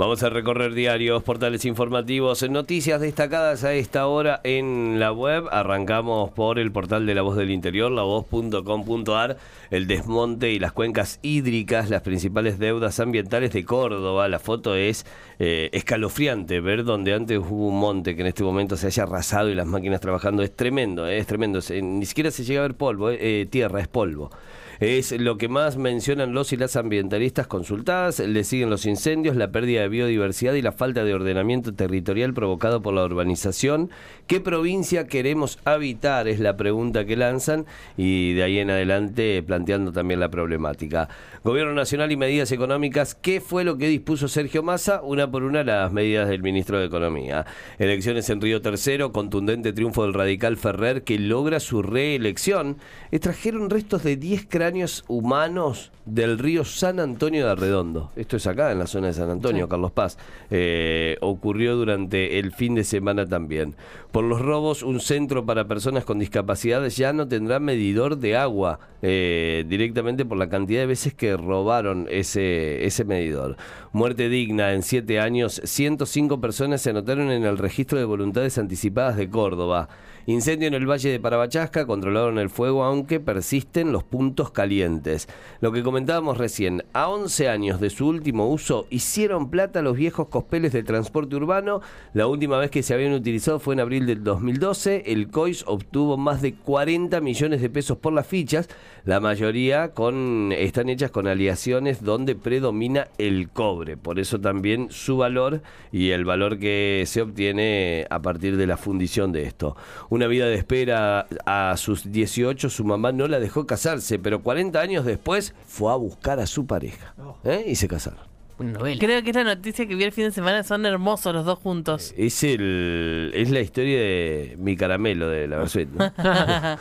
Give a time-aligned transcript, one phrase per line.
[0.00, 5.44] Vamos a recorrer diarios, portales informativos, noticias destacadas a esta hora en la web.
[5.52, 9.36] Arrancamos por el portal de La Voz del Interior, lavoz.com.ar,
[9.70, 14.26] el desmonte y las cuencas hídricas, las principales deudas ambientales de Córdoba.
[14.28, 15.04] La foto es
[15.38, 19.50] eh, escalofriante, ver donde antes hubo un monte que en este momento se haya arrasado
[19.50, 20.42] y las máquinas trabajando.
[20.42, 21.60] Es tremendo, eh, es tremendo.
[21.82, 24.30] ni siquiera se llega a ver polvo, eh, tierra, es polvo.
[24.80, 28.18] Es lo que más mencionan los y las ambientalistas consultadas.
[28.18, 32.80] Le siguen los incendios, la pérdida de biodiversidad y la falta de ordenamiento territorial provocado
[32.80, 33.90] por la urbanización.
[34.26, 36.28] ¿Qué provincia queremos habitar?
[36.28, 37.66] Es la pregunta que lanzan
[37.98, 41.10] y de ahí en adelante planteando también la problemática.
[41.44, 43.14] Gobierno Nacional y medidas económicas.
[43.14, 45.02] ¿Qué fue lo que dispuso Sergio Massa?
[45.02, 47.44] Una por una las medidas del ministro de Economía.
[47.78, 52.78] Elecciones en Río Tercero, contundente triunfo del radical Ferrer que logra su reelección.
[53.10, 54.69] Extrajeron restos de 10 cráneos
[55.08, 58.10] humanos del río San Antonio de Arredondo.
[58.16, 60.16] Esto es acá en la zona de San Antonio, Carlos Paz.
[60.50, 63.74] Eh, ocurrió durante el fin de semana también.
[64.12, 68.80] Por los robos, un centro para personas con discapacidades ya no tendrá medidor de agua
[69.02, 73.56] eh, directamente por la cantidad de veces que robaron ese, ese medidor.
[73.92, 79.16] Muerte digna en siete años, 105 personas se anotaron en el registro de voluntades anticipadas
[79.16, 79.88] de Córdoba.
[80.26, 85.26] Incendio en el Valle de Parabachasca, controlaron el fuego aunque persisten los puntos calientes.
[85.62, 90.28] Lo que comentábamos recién, a 11 años de su último uso, hicieron plata los viejos
[90.28, 91.80] cospeles de transporte urbano.
[92.12, 95.04] La última vez que se habían utilizado fue en abril del 2012.
[95.06, 98.68] El COIS obtuvo más de 40 millones de pesos por las fichas,
[99.06, 103.96] la mayoría con, están hechas con aleaciones donde predomina el cobre.
[103.96, 108.76] Por eso también su valor y el valor que se obtiene a partir de la
[108.76, 109.74] fundición de esto
[110.10, 114.80] una vida de espera a sus 18, su mamá no la dejó casarse, pero 40
[114.80, 117.62] años después fue a buscar a su pareja ¿eh?
[117.68, 118.18] y se casaron.
[118.58, 122.12] Creo que esta noticia que vi el fin de semana son hermosos los dos juntos.
[122.16, 125.90] Es el es la historia de mi caramelo de la versión.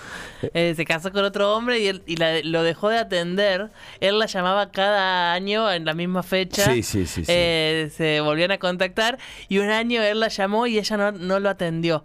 [0.54, 3.70] Eh, se casó con otro hombre y, él, y lo dejó de atender.
[4.00, 6.74] Él la llamaba cada año en la misma fecha.
[6.74, 7.24] Sí, sí, sí.
[7.28, 11.40] Eh, se volvían a contactar y un año él la llamó y ella no, no
[11.40, 12.04] lo atendió.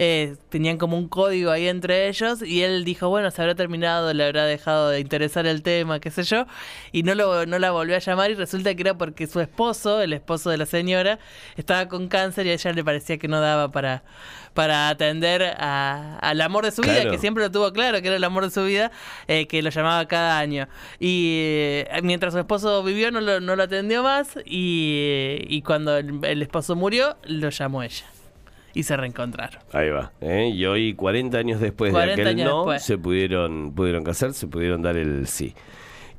[0.00, 4.14] Eh, tenían como un código ahí entre ellos y él dijo, bueno, se habrá terminado,
[4.14, 6.46] le habrá dejado de interesar el tema, qué sé yo,
[6.92, 10.00] y no, lo, no la volvió a llamar y resulta que era porque su esposo,
[10.00, 11.18] el esposo de la señora,
[11.56, 14.04] estaba con cáncer y a ella le parecía que no daba para,
[14.54, 18.24] para atender al amor de su vida, que siempre lo tuvo claro, que era el
[18.24, 18.92] amor de su vida,
[19.26, 20.68] eh, que lo llamaba cada año.
[21.00, 25.96] Y eh, mientras su esposo vivió no lo, no lo atendió más y, y cuando
[25.96, 28.04] el esposo murió, lo llamó ella
[28.78, 29.60] y se reencontraron.
[29.72, 30.12] Ahí va.
[30.20, 30.52] ¿eh?
[30.54, 34.96] Y hoy, 40 años después de aquel no, se pudieron, pudieron casar, se pudieron dar
[34.96, 35.52] el sí.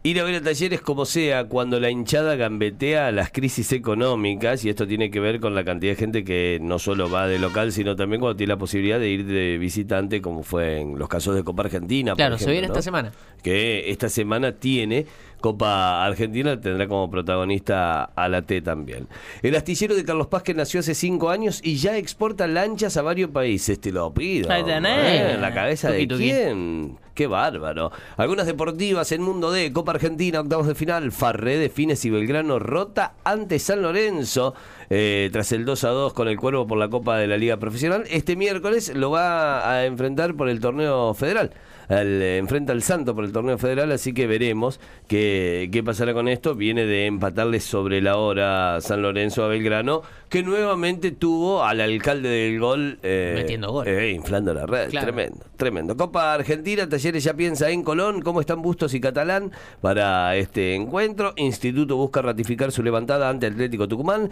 [0.03, 4.69] Ir a ver a talleres como sea, cuando la hinchada gambetea las crisis económicas, y
[4.69, 7.71] esto tiene que ver con la cantidad de gente que no solo va de local,
[7.71, 11.35] sino también cuando tiene la posibilidad de ir de visitante, como fue en los casos
[11.35, 12.13] de Copa Argentina.
[12.15, 13.13] Claro, se viene esta semana.
[13.41, 15.05] Que esta semana tiene
[15.41, 19.07] Copa Argentina tendrá como protagonista a la T también.
[19.41, 23.01] El astillero de Carlos Paz que nació hace cinco años y ya exporta lanchas a
[23.01, 23.79] varios países.
[23.79, 24.51] Te lo pido.
[24.51, 25.33] Ahí ¿Eh?
[25.33, 27.00] ¿En la cabeza de quién?
[27.19, 27.91] Qué bárbaro.
[28.16, 32.59] Algunas deportivas en Mundo D, Copa Argentina, octavos de final, Farré de Fines y Belgrano
[32.59, 34.53] rota ante San Lorenzo.
[34.89, 37.57] Eh, tras el 2 a 2 con el Cuervo por la Copa de la Liga
[37.57, 38.05] Profesional.
[38.09, 41.51] Este miércoles lo va a enfrentar por el torneo federal.
[41.89, 46.27] Eh, enfrenta al Santo por el torneo federal, así que veremos qué, qué pasará con
[46.27, 46.53] esto.
[46.53, 52.29] Viene de empatarle sobre la hora San Lorenzo a Belgrano, que nuevamente tuvo al alcalde
[52.29, 53.88] del gol eh, metiendo gol.
[53.88, 54.89] Eh, inflando la red.
[54.89, 55.97] Tremendo, tremendo.
[55.97, 59.51] Copa Argentina, Talleres ya piensa en Colón, cómo están Bustos y Catalán
[59.81, 61.33] para este encuentro.
[61.38, 64.29] Instituto busca ratificar su levantada ante Atlético Tucumán.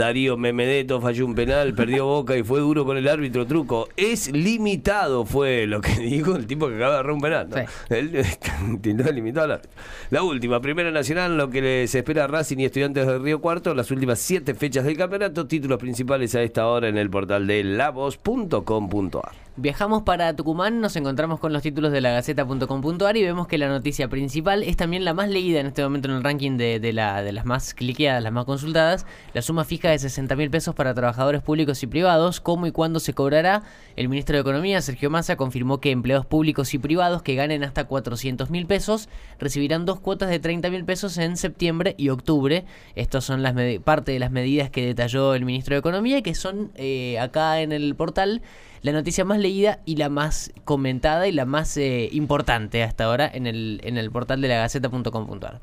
[0.00, 3.86] Darío Memedeto falló un penal, perdió boca y fue duro con el árbitro truco.
[3.98, 7.48] Es limitado, fue lo que dijo el tipo que acaba de un penal.
[9.14, 9.60] limitado
[10.08, 13.74] La última, Primera Nacional, lo que les espera a Racing y Estudiantes del Río Cuarto,
[13.74, 17.62] las últimas siete fechas del campeonato, títulos principales a esta hora en el portal de
[17.62, 19.49] lavos.com.ar.
[19.56, 23.68] Viajamos para Tucumán, nos encontramos con los títulos de la Gaceta.com.ar y vemos que la
[23.68, 27.20] noticia principal es también la más leída en este momento en el ranking de, la,
[27.22, 29.06] de las más cliqueadas, las más consultadas.
[29.34, 32.40] La suma fija de 60 mil pesos para trabajadores públicos y privados.
[32.40, 33.64] ¿Cómo y cuándo se cobrará?
[33.96, 37.84] El ministro de Economía, Sergio Massa, confirmó que empleados públicos y privados que ganen hasta
[37.84, 39.08] 400 mil pesos
[39.40, 42.64] recibirán dos cuotas de 30 mil pesos en septiembre y octubre.
[42.94, 46.70] Estas son las parte de las medidas que detalló el ministro de Economía que son
[46.76, 48.42] eh, acá en el portal
[48.82, 53.30] la noticia más leída y la más comentada y la más eh, importante hasta ahora
[53.32, 55.60] en el, en el portal de la Gaceta.com.ar.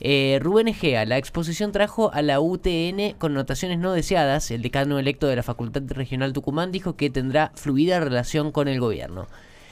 [0.00, 4.50] Eh, Rubén Egea, la exposición trajo a la UTN connotaciones no deseadas.
[4.50, 8.80] El decano electo de la Facultad Regional Tucumán dijo que tendrá fluida relación con el
[8.80, 9.26] gobierno.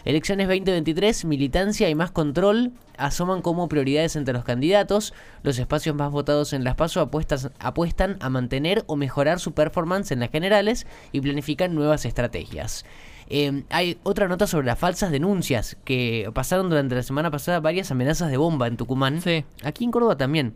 [0.07, 5.13] Elecciones 2023, militancia y más control asoman como prioridades entre los candidatos.
[5.43, 10.13] Los espacios más votados en las PASO apuestas- apuestan a mantener o mejorar su performance
[10.13, 12.85] en las generales y planifican nuevas estrategias.
[13.29, 17.91] Eh, hay otra nota sobre las falsas denuncias que pasaron durante la semana pasada varias
[17.91, 19.21] amenazas de bomba en Tucumán.
[19.21, 19.45] Sí.
[19.65, 20.55] Aquí en Córdoba también.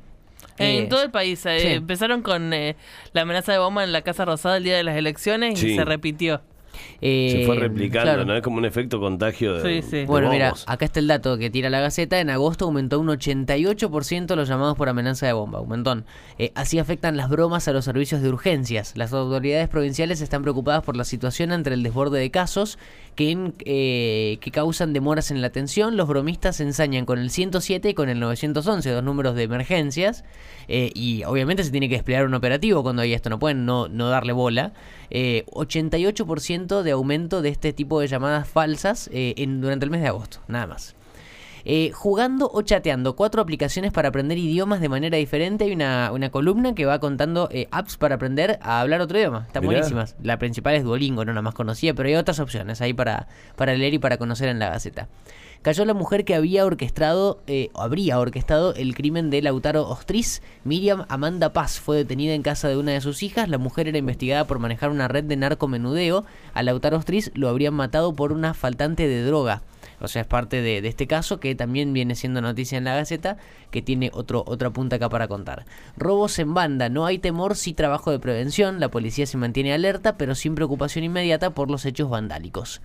[0.59, 1.45] En Eh, todo el país.
[1.47, 1.67] eh, sí.
[1.73, 2.77] Empezaron con eh,
[3.13, 5.85] la amenaza de bomba en la Casa Rosada el día de las elecciones y se
[5.85, 6.41] repitió.
[7.01, 8.25] Eh, Se fue replicando, claro.
[8.25, 8.37] ¿no?
[8.37, 9.83] Es como un efecto contagio de.
[9.83, 9.97] Sí, sí.
[9.99, 12.21] de Bueno, mira, acá está el dato que tira la Gaceta.
[12.21, 15.61] En agosto aumentó un 88% los llamados por amenaza de bomba.
[15.61, 16.05] Un montón.
[16.39, 18.97] Eh, así afectan las bromas a los servicios de urgencias.
[18.97, 22.79] Las autoridades provinciales están preocupadas por la situación entre el desborde de casos
[23.17, 25.97] que, en- eh, que causan demoras en la atención.
[25.97, 30.25] Los bromistas se ensañan con el 107 y con el 911, dos números de emergencias.
[30.69, 33.29] Eh, y obviamente se tiene que desplegar un operativo cuando hay esto.
[33.31, 34.73] No pueden no, no darle bola.
[35.11, 40.01] Eh, 88% de aumento de este tipo de llamadas falsas eh, en, durante el mes
[40.01, 40.95] de agosto, nada más.
[41.65, 45.65] Eh, jugando o chateando, cuatro aplicaciones para aprender idiomas de manera diferente.
[45.65, 49.45] Hay una, una columna que va contando eh, apps para aprender a hablar otro idioma.
[49.47, 49.73] Están Mirá.
[49.73, 50.17] buenísimas.
[50.23, 53.75] La principal es Duolingo, no la más conocida, pero hay otras opciones ahí para, para
[53.75, 55.09] leer y para conocer en la Gaceta.
[55.63, 60.41] Cayó la mujer que había orquestado, eh, o habría orquestado el crimen de Lautaro Ostriz.
[60.65, 63.51] Miriam Amanda Paz fue detenida en casa de una de sus hijas.
[63.51, 66.25] La mujer era investigada por manejar una red de narcomenudeo.
[66.55, 69.61] A Lautaro Ostriz lo habrían matado por una faltante de droga.
[70.01, 72.95] O sea, es parte de, de este caso que también viene siendo noticia en la
[72.95, 73.37] Gaceta,
[73.71, 75.67] que tiene otro, otra punta acá para contar.
[75.97, 80.17] Robos en banda, no hay temor, sí trabajo de prevención, la policía se mantiene alerta,
[80.17, 82.81] pero sin preocupación inmediata por los hechos vandálicos.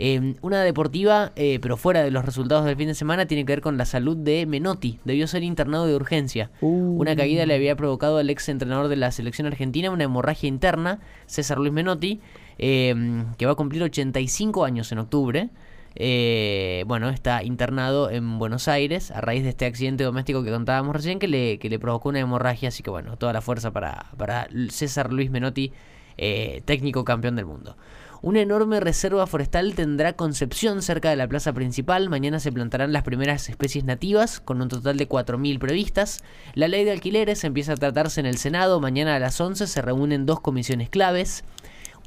[0.00, 3.52] Eh, una deportiva, eh, pero fuera de los resultados del fin de semana, tiene que
[3.52, 5.00] ver con la salud de Menotti.
[5.04, 6.50] Debió ser internado de urgencia.
[6.60, 11.00] Una caída le había provocado al ex entrenador de la selección argentina una hemorragia interna,
[11.26, 12.20] César Luis Menotti,
[12.58, 15.50] eh, que va a cumplir 85 años en octubre.
[16.00, 20.94] Eh, bueno, está internado en Buenos Aires a raíz de este accidente doméstico que contábamos
[20.94, 22.68] recién que le, que le provocó una hemorragia.
[22.68, 25.72] Así que bueno, toda la fuerza para, para César Luis Menotti,
[26.16, 27.76] eh, técnico campeón del mundo.
[28.22, 32.08] Una enorme reserva forestal tendrá Concepción cerca de la plaza principal.
[32.08, 36.22] Mañana se plantarán las primeras especies nativas, con un total de 4.000 previstas.
[36.54, 38.80] La ley de alquileres empieza a tratarse en el Senado.
[38.80, 41.44] Mañana a las 11 se reúnen dos comisiones claves.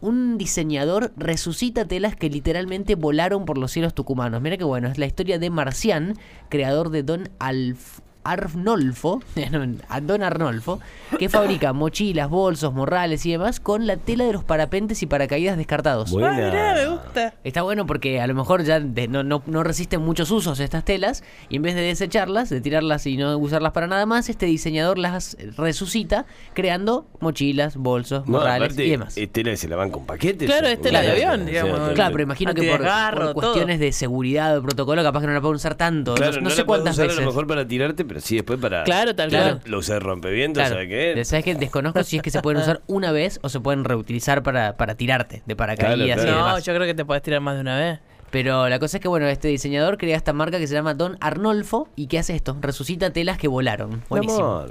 [0.01, 4.42] Un diseñador resucita telas que literalmente volaron por los cielos tucumanos.
[4.42, 6.18] Mira que bueno, es la historia de Marcián,
[6.50, 8.00] creador de Don Alf.
[8.23, 9.21] Arnolfo,
[9.89, 10.79] a Don Arnolfo,
[11.18, 15.57] que fabrica mochilas, bolsos, morrales y demás con la tela de los parapentes y paracaídas
[15.57, 16.12] descartados.
[16.12, 16.29] Buena.
[16.29, 17.33] Ah, mirá, me gusta.
[17.44, 20.85] Está bueno porque a lo mejor ya de- no, no, no resisten muchos usos estas
[20.85, 24.45] telas y en vez de desecharlas, de tirarlas y no usarlas para nada más, este
[24.45, 29.18] diseñador las resucita creando mochilas, bolsos, No, morrales aparte, y demás.
[29.18, 30.50] es tela que se la van con paquetes.
[30.50, 31.89] Claro, es tela de avión, digamos.
[31.91, 35.56] Claro, pero imagino que por, cuestiones de seguridad o protocolo capaz que no la pueden
[35.56, 36.15] usar tanto.
[36.15, 37.19] Claro, no, no, no sé cuántas usar veces.
[37.19, 38.84] a lo mejor para tirarte, pero sí después para.
[38.84, 39.62] Claro, tal Claro.
[39.63, 40.75] Lo usé rompevientos, Claro.
[40.75, 41.24] ¿sabes qué?
[41.24, 41.56] ¿Sabes qué?
[41.56, 44.96] Desconozco si es que se pueden usar una vez o se pueden reutilizar para, para
[44.96, 46.42] tirarte de paracaídas Claro, y.
[46.42, 48.00] No, yo creo que te podés tirar más de una vez.
[48.30, 51.18] Pero la cosa es que, bueno, este diseñador crea esta marca que se llama Don
[51.21, 54.04] Arnolfo y que hace esto, resucita telas que volaron.
[54.09, 54.66] Buenísimo.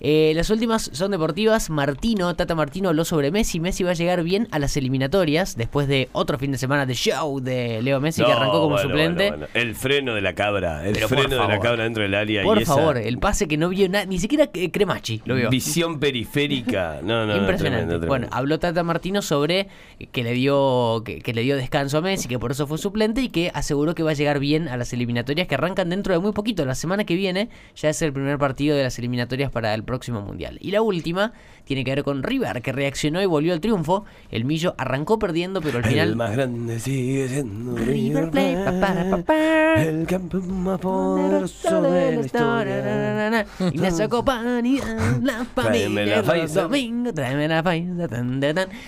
[0.00, 1.70] Eh, las últimas son deportivas.
[1.70, 3.60] Martino, Tata Martino habló sobre Messi.
[3.60, 6.94] Messi va a llegar bien a las eliminatorias después de otro fin de semana de
[6.94, 9.28] show de Leo Messi que arrancó como bueno, suplente.
[9.30, 9.52] bueno, bueno.
[9.54, 10.86] El freno de la cabra.
[10.86, 12.42] El Pero freno de la cabra dentro del área.
[12.42, 15.34] Por y esa favor, el pase que no vio nada, ni siquiera eh, Cremachi lo
[15.34, 15.50] vio.
[15.50, 17.00] Visión periférica.
[17.10, 17.86] No, no, Impresionante.
[17.86, 19.68] tremendo, Bueno, habló Tata Martino sobre
[20.12, 23.20] que le dio que, que le dio descanso a Messi, que por eso fue suplente
[23.22, 26.20] y que aseguró que va a llegar bien a las eliminatorias que arrancan dentro de
[26.20, 26.64] muy poquito.
[26.64, 30.20] La semana que viene ya es el primer partido de las eliminatorias para el próximo
[30.20, 30.56] mundial.
[30.60, 31.32] Y la última
[31.64, 34.04] tiene que ver con River, que reaccionó y volvió al triunfo.
[34.30, 38.80] El Millo arrancó perdiendo, pero al El final más grande sigue siendo River Plate, pa,
[38.80, 39.82] para, pa, pa.
[39.82, 43.46] El campeón más poderoso de la historia.
[43.72, 48.40] Y la sacó la Tráeme la familia domingos, tráeme la tan.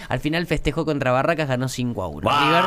[0.08, 2.20] Al final festejó contra Barracas, ganó 5 a 1.
[2.20, 2.64] River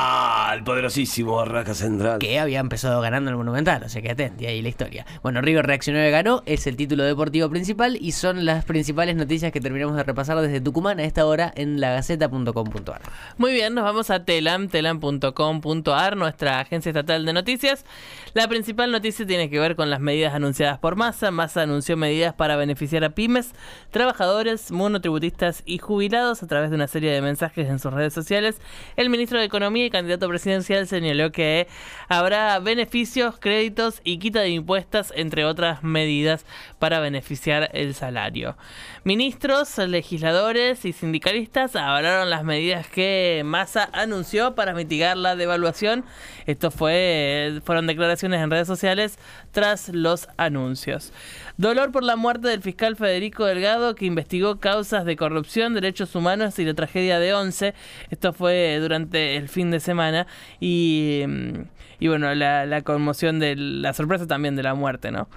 [0.55, 0.59] ¡Vale!
[0.59, 2.19] al poderosísimo Barraca Central.
[2.19, 5.05] que había empezado ganando el Monumental, o sea que atente ahí la historia.
[5.21, 9.51] Bueno, River reaccionó y ganó, es el título deportivo principal y son las principales noticias
[9.51, 13.01] que terminamos de repasar desde Tucumán a esta hora en lagaceta.com.ar.
[13.37, 17.85] Muy bien, nos vamos a telam, telam.com.ar, nuestra agencia estatal de noticias.
[18.33, 21.31] La principal noticia tiene que ver con las medidas anunciadas por Massa.
[21.31, 23.51] Massa anunció medidas para beneficiar a pymes,
[23.91, 28.61] trabajadores, monotributistas y jubilados a través de una serie de mensajes en sus redes sociales.
[28.95, 31.67] El ministro de Economía y candidato presidencial señaló que
[32.07, 36.45] habrá beneficios, créditos y quita de impuestos, entre otras medidas
[36.77, 38.55] para beneficiar el salario.
[39.03, 46.05] Ministros, legisladores y sindicalistas avalaron las medidas que Massa anunció para mitigar la devaluación.
[46.45, 49.17] Esto fue fueron declaraciones en redes sociales
[49.51, 51.11] tras los anuncios.
[51.57, 56.59] Dolor por la muerte del fiscal Federico Delgado, que investigó causas de corrupción, derechos humanos
[56.59, 57.73] y la tragedia de Once.
[58.11, 60.27] Esto fue durante el fin de semana
[60.59, 61.61] y, mm,
[61.99, 65.27] y bueno, la, la conmoción de la sorpresa también de la muerte, ¿no?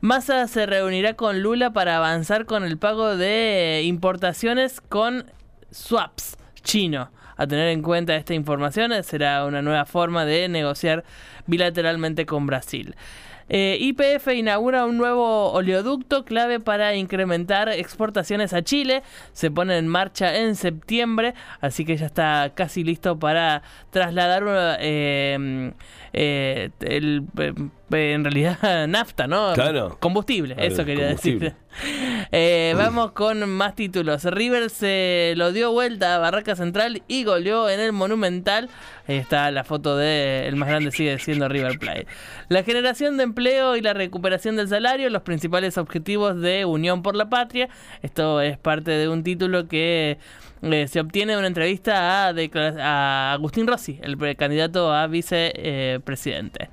[0.00, 5.26] Massa se reunirá con Lula para avanzar con el pago de importaciones con
[5.70, 7.10] swaps chino.
[7.38, 11.04] A tener en cuenta esta información será una nueva forma de negociar
[11.46, 12.94] bilateralmente con Brasil.
[13.48, 19.02] Eh, IPF inaugura un nuevo oleoducto clave para incrementar exportaciones a Chile.
[19.32, 24.44] Se pone en marcha en septiembre, así que ya está casi listo para trasladar
[24.80, 25.72] eh,
[26.12, 27.24] eh, el,
[27.90, 29.52] en realidad nafta, ¿no?
[29.54, 29.96] Claro.
[30.00, 31.50] Combustible, Claro, eso quería combustible.
[31.50, 31.66] decir.
[32.32, 34.24] Eh, vamos con más títulos.
[34.24, 38.68] River se lo dio vuelta a Barraca Central y goleó en el Monumental.
[39.06, 42.06] Ahí está la foto de el más grande sigue siendo River Plate.
[42.48, 47.14] La generación de empleo y la recuperación del salario, los principales objetivos de Unión por
[47.14, 47.68] la Patria.
[48.02, 50.18] Esto es parte de un título que
[50.62, 56.70] eh, se obtiene de una entrevista a, Agustín Rossi, el candidato a vicepresidente.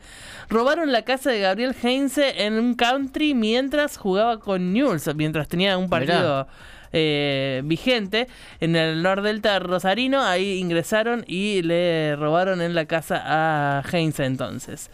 [0.54, 5.80] Robaron la casa de Gabriel Heinze en un country mientras jugaba con Newell's, mientras tenía
[5.80, 6.48] un partido
[6.92, 8.28] eh, vigente
[8.60, 10.22] en el Nordelta Rosarino.
[10.22, 14.92] Ahí ingresaron y le robaron en la casa a Heinze entonces.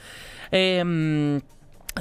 [0.51, 1.41] Em,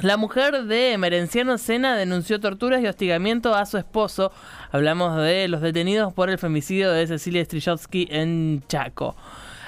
[0.01, 4.31] la mujer de Merenciano Sena denunció torturas y hostigamiento a su esposo.
[4.71, 9.17] Hablamos de los detenidos por el femicidio de Cecilia Strijowski en Chaco.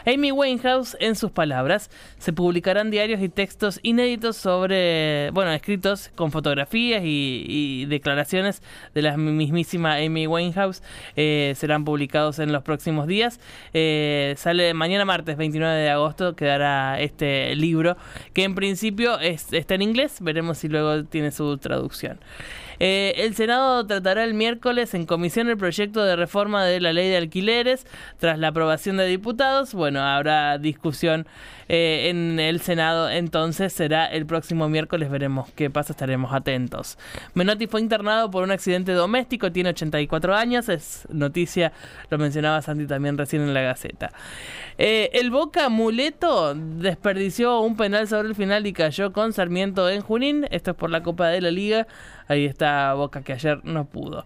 [0.06, 6.32] Amy Winehouse, en sus palabras, se publicarán diarios y textos inéditos sobre, bueno, escritos con
[6.32, 8.62] fotografías y, declaraciones
[8.94, 10.82] de la mismísima Amy Winehouse.
[11.16, 13.40] eh, serán publicados en los próximos días.
[13.74, 17.98] Eh, sale mañana martes 29 de agosto, quedará este libro
[18.34, 20.18] que en principio es- está en inglés.
[20.22, 22.20] Veremos si luego tiene su traducción.
[22.84, 27.10] Eh, el Senado tratará el miércoles en comisión el proyecto de reforma de la ley
[27.10, 27.86] de alquileres.
[28.18, 31.28] Tras la aprobación de diputados, bueno, habrá discusión
[31.70, 33.08] eh, en el Senado.
[33.08, 35.12] Entonces será el próximo miércoles.
[35.12, 36.98] Veremos qué pasa, estaremos atentos.
[37.36, 40.68] Menotti fue internado por un accidente doméstico, tiene 84 años.
[40.68, 41.74] Es noticia,
[42.10, 44.12] lo mencionaba Santi también recién en la Gaceta.
[44.80, 50.02] Eh, el Boca Muleto desperdició un penal sobre el final y cayó con Sarmiento en
[50.02, 50.48] Junín.
[50.50, 51.86] Esto es por la Copa de la Liga.
[52.32, 54.26] Ahí está Boca que ayer no pudo.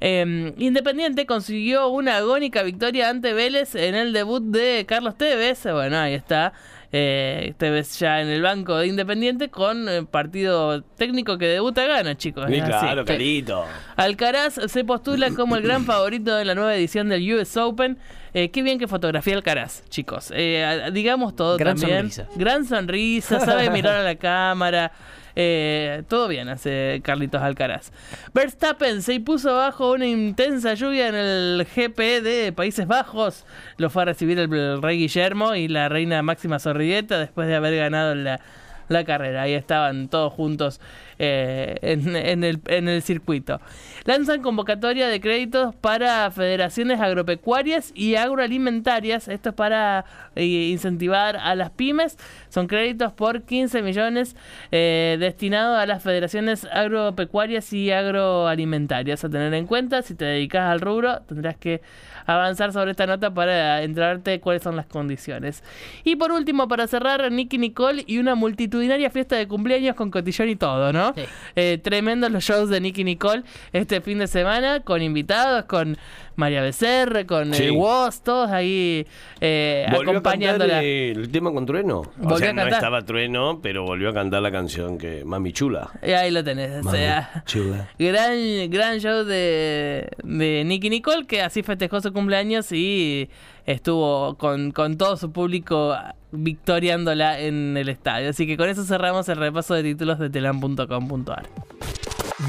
[0.00, 5.62] Eh, Independiente consiguió una agónica victoria ante Vélez en el debut de Carlos Tevez.
[5.72, 6.52] Bueno, ahí está.
[6.96, 12.16] Eh, Tevez ya en el banco de Independiente con eh, partido técnico que debuta gana,
[12.16, 12.46] chicos.
[12.48, 12.68] Sí, así.
[12.70, 13.64] claro, carito.
[13.96, 17.98] Alcaraz se postula como el gran favorito de la nueva edición del US Open.
[18.32, 20.32] Eh, qué bien que fotografía Alcaraz, chicos.
[20.34, 22.10] Eh, digamos todo Gran también.
[22.10, 22.26] sonrisa.
[22.36, 24.92] Gran sonrisa, sabe mirar a la cámara.
[25.36, 27.92] Eh, todo bien hace Carlitos Alcaraz.
[28.32, 33.44] Verstappen se impuso bajo una intensa lluvia en el GP de Países Bajos.
[33.76, 37.76] Lo fue a recibir el, rey Guillermo y la reina Máxima Sorrieta después de haber
[37.76, 38.40] ganado la,
[38.88, 39.42] la carrera.
[39.42, 40.80] Ahí estaban todos juntos
[41.18, 42.44] eh, en,
[42.88, 43.60] el circuito.
[44.04, 49.28] Lanzan convocatoria de créditos para federaciones agropecuarias y agroalimentarias.
[49.28, 50.04] Esto es para
[50.34, 52.18] eh, incentivar a las pymes.
[52.48, 54.36] Son créditos por 15 millones
[54.72, 59.24] eh, destinados a las federaciones agropecuarias y agroalimentarias.
[59.24, 61.80] A tener en cuenta, si te dedicas al rubro, tendrás que
[62.26, 65.62] avanzar sobre esta nota para enterarte cuáles son las condiciones.
[66.04, 70.48] Y por último, para cerrar, Nicky Nicole y una multitudinaria fiesta de cumpleaños con cotillón
[70.48, 71.03] y todo, ¿no?
[71.14, 71.22] Sí.
[71.56, 73.42] Eh, tremendos los shows de Nicky Nicole
[73.72, 75.96] este fin de semana, con invitados, con
[76.36, 77.64] María Becerre, con Sí.
[77.64, 79.06] el Woz, todos ahí
[79.40, 80.74] eh, ¿Volvió a acompañándola.
[80.74, 82.02] cantar el tema con Trueno?
[82.24, 85.90] O sea, a no estaba Trueno, pero volvió a cantar la canción que Mami Chula.
[86.02, 87.88] Y ahí lo tenés, o sea, Chula.
[87.98, 88.36] gran,
[88.70, 93.28] gran show de, de Nicky Nicole, que así festejó su cumpleaños y
[93.66, 95.96] estuvo con, con todo su público
[96.32, 98.30] victoriándola en el estadio.
[98.30, 101.48] Así que con eso cerramos el repaso de títulos de telam.com.ar.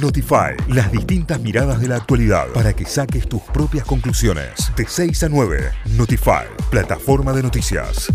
[0.02, 4.72] Notify, las distintas miradas de la actualidad para que saques tus propias conclusiones.
[4.76, 8.12] De 6 a 9, Notify, plataforma de noticias.